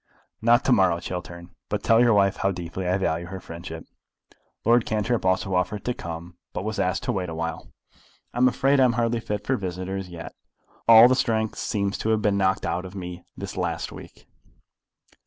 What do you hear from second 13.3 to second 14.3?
this last week."